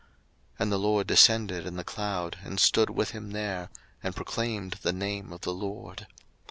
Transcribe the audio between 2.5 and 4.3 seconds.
stood with him there, and